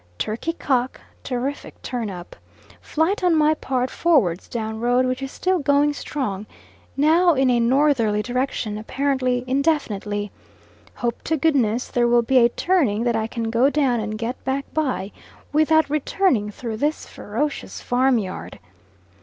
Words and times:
Turkey 0.17 0.53
cock 0.53 0.99
terrific 1.23 1.79
turn 1.83 2.09
up. 2.09 2.35
Flight 2.81 3.23
on 3.23 3.35
my 3.35 3.53
part 3.53 3.91
forwards 3.91 4.47
down 4.49 4.79
road, 4.79 5.05
which 5.05 5.21
is 5.21 5.31
still 5.31 5.59
going 5.59 5.93
strong, 5.93 6.47
now 6.97 7.35
in 7.35 7.51
a 7.51 7.59
northerly 7.59 8.23
direction, 8.23 8.79
apparently 8.79 9.43
indefinitely. 9.45 10.31
Hope 10.95 11.21
to 11.25 11.37
goodness 11.37 11.87
there 11.87 12.07
will 12.07 12.23
be 12.23 12.39
a 12.39 12.49
turning 12.49 13.03
that 13.03 13.15
I 13.15 13.27
can 13.27 13.51
go 13.51 13.69
down 13.69 13.99
and 13.99 14.17
get 14.17 14.43
back 14.43 14.65
by, 14.73 15.11
without 15.53 15.87
returning 15.87 16.49
through 16.49 16.77
this 16.77 17.05
ferocious 17.05 17.79
farmyard. 17.79 18.57